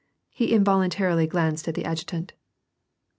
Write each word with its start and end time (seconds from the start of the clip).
He 0.31 0.51
involuntarily 0.55 1.27
glanced 1.27 1.67
at 1.67 1.75
the 1.75 1.85
adjutant. 1.85 2.33